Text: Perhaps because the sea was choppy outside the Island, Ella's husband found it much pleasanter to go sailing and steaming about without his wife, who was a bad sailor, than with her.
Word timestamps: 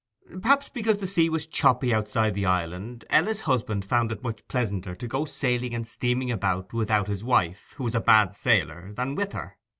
Perhaps 0.41 0.69
because 0.69 0.97
the 0.97 1.05
sea 1.05 1.29
was 1.29 1.45
choppy 1.45 1.93
outside 1.93 2.33
the 2.33 2.43
Island, 2.47 3.05
Ella's 3.11 3.41
husband 3.41 3.85
found 3.85 4.11
it 4.11 4.23
much 4.23 4.47
pleasanter 4.47 4.95
to 4.95 5.07
go 5.07 5.25
sailing 5.25 5.75
and 5.75 5.87
steaming 5.87 6.31
about 6.31 6.73
without 6.73 7.07
his 7.07 7.23
wife, 7.23 7.75
who 7.77 7.83
was 7.83 7.93
a 7.93 8.01
bad 8.01 8.33
sailor, 8.33 8.93
than 8.93 9.13
with 9.13 9.33
her. 9.33 9.59